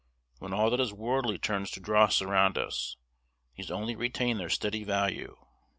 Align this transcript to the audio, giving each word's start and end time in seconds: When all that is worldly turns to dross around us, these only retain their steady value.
When 0.39 0.51
all 0.51 0.71
that 0.71 0.79
is 0.79 0.91
worldly 0.91 1.37
turns 1.37 1.69
to 1.69 1.79
dross 1.79 2.23
around 2.23 2.57
us, 2.57 2.97
these 3.55 3.69
only 3.69 3.95
retain 3.95 4.39
their 4.39 4.49
steady 4.49 4.83
value. 4.83 5.37